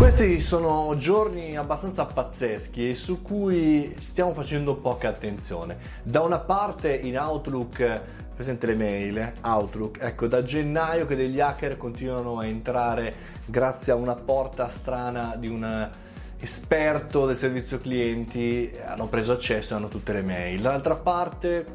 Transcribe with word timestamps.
Questi 0.00 0.40
sono 0.40 0.94
giorni 0.96 1.58
abbastanza 1.58 2.06
pazzeschi 2.06 2.88
e 2.88 2.94
su 2.94 3.20
cui 3.20 3.94
stiamo 3.98 4.32
facendo 4.32 4.76
poca 4.76 5.10
attenzione. 5.10 5.76
Da 6.02 6.22
una 6.22 6.38
parte 6.38 6.96
in 6.96 7.18
Outlook, 7.18 8.00
presente 8.34 8.64
le 8.64 8.76
mail, 8.76 9.32
Outlook, 9.42 9.98
ecco 10.00 10.26
da 10.26 10.42
gennaio 10.42 11.06
che 11.06 11.16
degli 11.16 11.38
hacker 11.38 11.76
continuano 11.76 12.38
a 12.38 12.46
entrare 12.46 13.14
grazie 13.44 13.92
a 13.92 13.96
una 13.96 14.14
porta 14.14 14.68
strana 14.68 15.36
di 15.36 15.48
un 15.48 15.90
esperto 16.40 17.26
del 17.26 17.36
servizio 17.36 17.76
clienti, 17.76 18.72
hanno 18.82 19.06
preso 19.06 19.32
accesso 19.32 19.74
e 19.74 19.76
hanno 19.76 19.88
tutte 19.88 20.14
le 20.14 20.22
mail. 20.22 20.62
Dall'altra 20.62 20.96
parte 20.96 21.66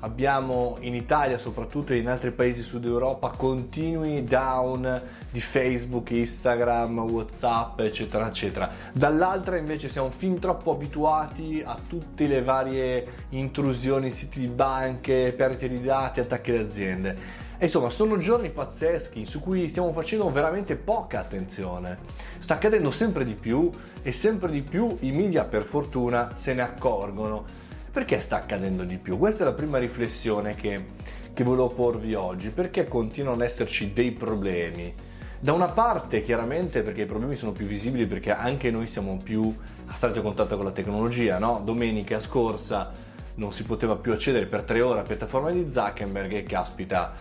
abbiamo 0.00 0.76
in 0.80 0.94
Italia, 0.94 1.38
soprattutto 1.38 1.94
in 1.94 2.08
altri 2.08 2.30
paesi 2.30 2.62
sud 2.62 2.84
Europa, 2.84 3.30
continui 3.30 4.24
down 4.24 5.00
di 5.30 5.40
Facebook, 5.40 6.10
Instagram, 6.10 6.98
Whatsapp, 7.00 7.80
eccetera, 7.80 8.26
eccetera. 8.28 8.70
Dall'altra 8.92 9.56
invece 9.56 9.88
siamo 9.88 10.10
fin 10.10 10.38
troppo 10.38 10.72
abituati 10.72 11.62
a 11.64 11.76
tutte 11.88 12.26
le 12.26 12.42
varie 12.42 13.06
intrusioni 13.30 14.06
in 14.06 14.12
siti 14.12 14.40
di 14.40 14.48
banche, 14.48 15.32
perdite 15.36 15.68
di 15.68 15.82
dati, 15.82 16.20
attacchi 16.20 16.50
alle 16.50 16.60
aziende. 16.60 17.48
E 17.58 17.64
insomma, 17.64 17.90
sono 17.90 18.16
giorni 18.16 18.48
pazzeschi 18.48 19.26
su 19.26 19.40
cui 19.40 19.68
stiamo 19.68 19.92
facendo 19.92 20.30
veramente 20.30 20.76
poca 20.76 21.20
attenzione. 21.20 21.98
Sta 22.38 22.54
accadendo 22.54 22.90
sempre 22.90 23.22
di 23.22 23.34
più 23.34 23.70
e 24.02 24.12
sempre 24.12 24.50
di 24.50 24.62
più 24.62 24.96
i 25.00 25.12
media 25.12 25.44
per 25.44 25.62
fortuna 25.62 26.32
se 26.36 26.54
ne 26.54 26.62
accorgono 26.62 27.68
perché 27.90 28.20
sta 28.20 28.36
accadendo 28.36 28.84
di 28.84 28.96
più? 28.96 29.18
Questa 29.18 29.42
è 29.42 29.46
la 29.46 29.52
prima 29.52 29.78
riflessione 29.78 30.54
che, 30.54 30.86
che 31.32 31.44
volevo 31.44 31.68
porvi 31.68 32.14
oggi. 32.14 32.50
Perché 32.50 32.86
continuano 32.86 33.36
ad 33.36 33.42
esserci 33.42 33.92
dei 33.92 34.12
problemi? 34.12 34.94
Da 35.38 35.52
una 35.52 35.68
parte 35.68 36.20
chiaramente 36.20 36.82
perché 36.82 37.02
i 37.02 37.06
problemi 37.06 37.34
sono 37.34 37.52
più 37.52 37.66
visibili 37.66 38.06
perché 38.06 38.30
anche 38.30 38.70
noi 38.70 38.86
siamo 38.86 39.18
più 39.22 39.54
a 39.86 39.94
stretto 39.94 40.22
contatto 40.22 40.56
con 40.56 40.66
la 40.66 40.70
tecnologia, 40.70 41.38
no? 41.38 41.62
Domenica 41.64 42.20
scorsa 42.20 42.92
non 43.36 43.52
si 43.52 43.64
poteva 43.64 43.96
più 43.96 44.12
accedere 44.12 44.46
per 44.46 44.62
tre 44.62 44.82
ore 44.82 44.98
alla 44.98 45.06
piattaforma 45.06 45.50
di 45.50 45.70
Zuckerberg 45.70 46.32
e 46.32 46.42
caspita 46.42 47.14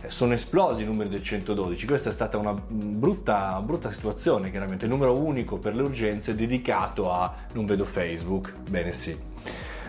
eh, 0.00 0.10
sono 0.10 0.32
esplosi 0.32 0.82
i 0.82 0.84
numeri 0.86 1.08
del 1.08 1.22
112. 1.22 1.86
Questa 1.86 2.08
è 2.08 2.12
stata 2.12 2.38
una 2.38 2.54
brutta, 2.54 3.60
brutta 3.62 3.90
situazione, 3.90 4.50
chiaramente. 4.50 4.86
Il 4.86 4.90
numero 4.90 5.14
unico 5.14 5.58
per 5.58 5.74
le 5.74 5.82
urgenze 5.82 6.34
dedicato 6.34 7.12
a 7.12 7.32
non 7.52 7.66
vedo 7.66 7.84
Facebook. 7.84 8.54
Bene, 8.68 8.92
sì. 8.92 9.16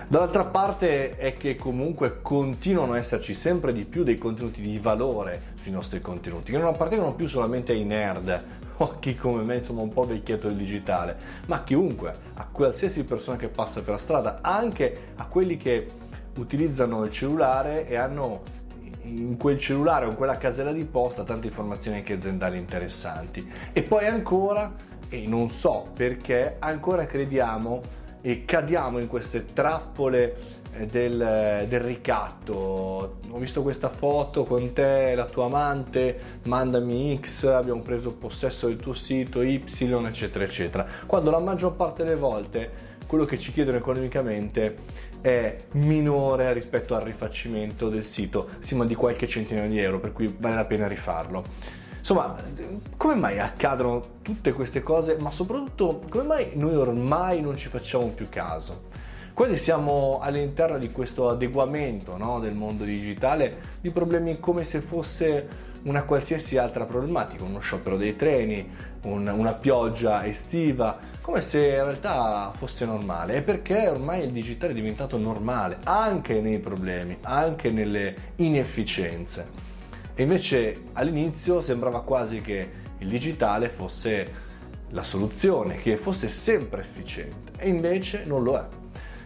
Dall'altra 0.09 0.45
parte 0.45 1.17
è 1.17 1.33
che 1.33 1.55
comunque 1.55 2.21
continuano 2.21 2.93
ad 2.93 2.99
esserci 2.99 3.33
sempre 3.33 3.73
di 3.73 3.83
più 3.83 4.03
dei 4.03 4.17
contenuti 4.17 4.61
di 4.61 4.79
valore 4.79 5.41
sui 5.55 5.73
nostri 5.73 5.99
contenuti, 5.99 6.53
che 6.53 6.57
non 6.57 6.67
appartengono 6.67 7.13
più 7.13 7.27
solamente 7.27 7.73
ai 7.73 7.83
nerd 7.83 8.43
o 8.77 8.91
a 8.91 8.99
chi 8.99 9.15
come 9.15 9.43
me 9.43 9.57
insomma 9.57 9.81
un 9.81 9.91
po' 9.91 10.05
vecchietto 10.05 10.47
del 10.47 10.55
digitale, 10.55 11.17
ma 11.47 11.61
chiunque, 11.65 12.13
a 12.35 12.47
qualsiasi 12.49 13.03
persona 13.03 13.35
che 13.35 13.49
passa 13.49 13.81
per 13.81 13.91
la 13.91 13.97
strada, 13.97 14.39
anche 14.41 15.11
a 15.15 15.25
quelli 15.25 15.57
che 15.57 15.85
utilizzano 16.37 17.03
il 17.03 17.11
cellulare 17.11 17.85
e 17.85 17.97
hanno 17.97 18.43
in 19.01 19.35
quel 19.35 19.57
cellulare 19.57 20.05
o 20.05 20.09
in 20.11 20.15
quella 20.15 20.37
casella 20.37 20.71
di 20.71 20.85
posta 20.85 21.23
tante 21.23 21.47
informazioni 21.47 21.97
anche 21.97 22.13
aziendali 22.13 22.57
interessanti. 22.57 23.45
E 23.73 23.81
poi 23.81 24.07
ancora, 24.07 24.73
e 25.09 25.27
non 25.27 25.49
so 25.49 25.89
perché, 25.93 26.55
ancora 26.59 27.05
crediamo 27.05 28.05
e 28.27 28.43
cadiamo 28.43 28.99
in 28.99 29.07
queste 29.07 29.45
trappole 29.53 30.35
eh, 30.73 30.85
del, 30.85 31.65
del, 31.65 31.79
ricatto. 31.79 33.19
Ho 33.29 33.37
visto 33.37 33.61
questa 33.61 33.87
foto 33.87 34.43
con 34.43 34.73
te, 34.73 35.15
la 35.15 35.23
tua 35.23 35.45
amante, 35.45 36.19
mandami 36.43 37.17
X, 37.21 37.45
abbiamo 37.45 37.81
preso 37.81 38.15
possesso 38.15 38.67
del 38.67 38.75
tuo 38.75 38.91
sito 38.91 39.41
Y, 39.41 39.63
eccetera, 39.63 40.43
eccetera. 40.43 40.85
Quando 41.05 41.31
la 41.31 41.39
maggior 41.39 41.77
parte 41.77 42.03
delle 42.03 42.17
volte 42.17 42.95
quello 43.07 43.23
che 43.23 43.37
ci 43.37 43.53
chiedono 43.53 43.77
economicamente 43.77 44.75
è 45.21 45.55
minore 45.71 46.51
rispetto 46.51 46.95
al 46.95 47.03
rifacimento 47.03 47.87
del 47.87 48.03
sito, 48.03 48.49
siamo 48.59 48.83
di 48.83 48.93
qualche 48.93 49.25
centinaio 49.25 49.69
di 49.69 49.79
euro, 49.79 50.01
per 50.01 50.11
cui 50.11 50.35
vale 50.37 50.55
la 50.55 50.65
pena 50.65 50.85
rifarlo. 50.85 51.85
Insomma, 52.09 52.33
come 52.95 53.15
mai 53.15 53.37
accadono 53.37 54.01
tutte 54.21 54.53
queste 54.53 54.81
cose, 54.81 55.17
ma 55.17 55.29
soprattutto 55.29 56.03
come 56.07 56.23
mai 56.23 56.51
noi 56.53 56.73
ormai 56.73 57.41
non 57.41 57.57
ci 57.57 57.67
facciamo 57.67 58.07
più 58.11 58.29
caso? 58.29 58.83
Quasi 59.33 59.57
siamo 59.57 60.19
all'interno 60.21 60.77
di 60.77 60.89
questo 60.89 61.27
adeguamento 61.27 62.15
no, 62.15 62.39
del 62.39 62.53
mondo 62.53 62.85
digitale 62.85 63.57
di 63.81 63.91
problemi 63.91 64.39
come 64.39 64.63
se 64.63 64.79
fosse 64.79 65.47
una 65.83 66.03
qualsiasi 66.03 66.57
altra 66.57 66.85
problematica, 66.85 67.43
uno 67.43 67.59
sciopero 67.59 67.97
dei 67.97 68.15
treni, 68.15 68.65
un, 69.01 69.27
una 69.27 69.51
pioggia 69.51 70.25
estiva, 70.25 70.97
come 71.19 71.41
se 71.41 71.59
in 71.59 71.83
realtà 71.83 72.53
fosse 72.55 72.85
normale. 72.85 73.35
E 73.35 73.41
perché 73.41 73.89
ormai 73.89 74.23
il 74.23 74.31
digitale 74.31 74.71
è 74.71 74.75
diventato 74.75 75.17
normale 75.17 75.79
anche 75.83 76.39
nei 76.39 76.59
problemi, 76.59 77.17
anche 77.23 77.69
nelle 77.69 78.15
inefficienze. 78.37 79.75
E 80.19 80.23
invece 80.23 80.85
all'inizio 80.93 81.61
sembrava 81.61 82.01
quasi 82.01 82.41
che 82.41 82.67
il 82.97 83.07
digitale 83.07 83.69
fosse 83.69 84.45
la 84.89 85.03
soluzione, 85.03 85.75
che 85.75 85.95
fosse 85.95 86.27
sempre 86.27 86.81
efficiente 86.81 87.51
e 87.59 87.69
invece 87.69 88.23
non 88.25 88.41
lo 88.41 88.57
è. 88.57 88.65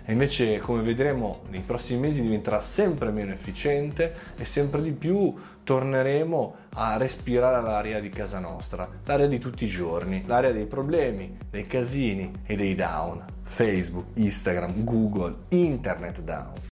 E 0.03 0.12
invece, 0.12 0.57
come 0.57 0.81
vedremo, 0.81 1.44
nei 1.50 1.62
prossimi 1.62 2.02
mesi 2.02 2.22
diventerà 2.22 2.59
sempre 2.59 3.09
meno 3.09 3.31
efficiente 3.31 4.13
e 4.35 4.44
sempre 4.44 4.81
di 4.81 4.91
più 4.91 5.34
torneremo 5.63 6.56
a 6.74 6.97
respirare 6.97 7.62
l'aria 7.62 8.02
di 8.02 8.09
casa 8.09 8.40
nostra, 8.40 8.85
l'aria 9.06 9.28
di 9.28 9.40
tutti 9.40 9.63
i 9.63 9.68
giorni, 9.68 10.23
l'aria 10.25 10.52
dei 10.52 10.66
problemi, 10.66 11.38
dei 11.50 11.68
casini 11.68 12.34
e 12.46 12.58
dei 12.58 12.75
down. 12.75 13.23
Facebook, 13.44 14.08
Instagram, 14.16 14.84
Google, 14.84 15.35
Internet 15.47 16.19
down. 16.19 16.69